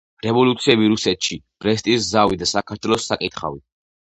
[0.25, 1.37] რევოლუციები რუსეთში.
[1.65, 3.63] ბრესტის ზავი და საქართველოს საკითხავი